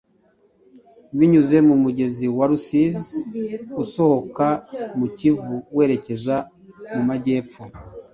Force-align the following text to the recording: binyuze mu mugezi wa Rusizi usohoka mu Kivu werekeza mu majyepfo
binyuze 1.17 1.57
mu 1.67 1.75
mugezi 1.83 2.25
wa 2.37 2.45
Rusizi 2.51 3.15
usohoka 3.83 4.47
mu 4.97 5.07
Kivu 5.17 5.55
werekeza 5.75 6.35
mu 6.93 7.01
majyepfo 7.09 7.61